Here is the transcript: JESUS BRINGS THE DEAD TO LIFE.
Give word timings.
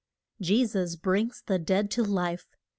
JESUS 0.41 0.95
BRINGS 0.95 1.43
THE 1.45 1.59
DEAD 1.59 1.91
TO 1.91 2.01
LIFE. 2.03 2.47